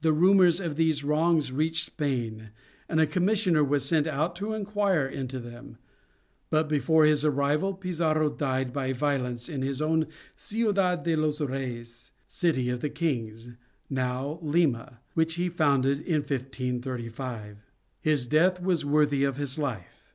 [0.00, 2.48] The rumors of these wrongs reached Spain,
[2.88, 5.76] and a commissioner was sent out to inquire into them;
[6.48, 12.12] but before his arrival Pizarro died by violence in his own Ciudad de los Reyes,
[12.26, 13.50] "City of the Kings,"
[13.90, 17.58] now Lima, which he had founded in 1535.
[18.00, 20.14] His death was worthy of his life.